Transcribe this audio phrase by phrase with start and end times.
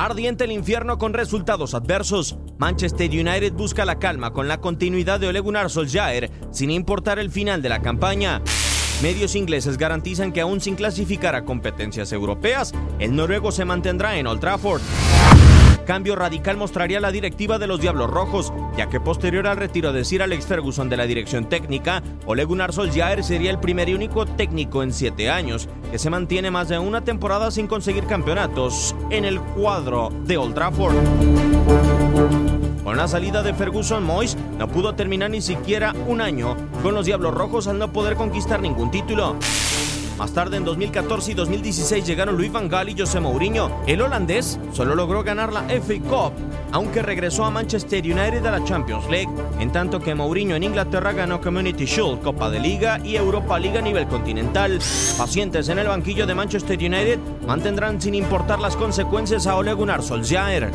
[0.00, 2.38] Ardiente el infierno con resultados adversos.
[2.56, 7.30] Manchester United busca la calma con la continuidad de Ole Gunnar Solskjaer, sin importar el
[7.30, 8.40] final de la campaña.
[9.02, 14.26] Medios ingleses garantizan que aún sin clasificar a competencias europeas, el noruego se mantendrá en
[14.26, 14.80] Old Trafford.
[15.90, 20.04] Cambio radical mostraría la directiva de los Diablos Rojos, ya que posterior al retiro de
[20.04, 24.24] Sir Alex Ferguson de la dirección técnica, Ole Gunnar Solskjaer sería el primer y único
[24.24, 29.24] técnico en siete años que se mantiene más de una temporada sin conseguir campeonatos en
[29.24, 30.94] el cuadro de Old Trafford.
[32.84, 37.04] Con la salida de Ferguson, Moyes no pudo terminar ni siquiera un año con los
[37.04, 39.34] Diablos Rojos al no poder conquistar ningún título.
[40.20, 43.70] Más tarde, en 2014 y 2016, llegaron Luis Van Gaal y José Mourinho.
[43.86, 46.34] El holandés solo logró ganar la FA Cup,
[46.72, 51.12] aunque regresó a Manchester United a la Champions League, en tanto que Mourinho en Inglaterra
[51.12, 54.78] ganó Community Shield, Copa de Liga y Europa League a nivel continental.
[55.16, 60.02] Pacientes en el banquillo de Manchester United mantendrán sin importar las consecuencias a Ole Gunnar
[60.02, 60.70] Solskjaer.